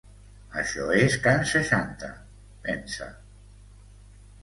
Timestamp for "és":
1.01-1.17